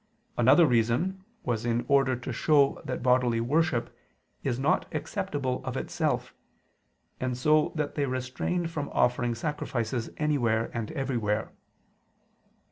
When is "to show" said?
2.15-2.81